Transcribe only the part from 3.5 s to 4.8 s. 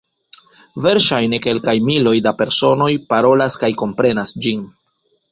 kaj komprenas ĝin.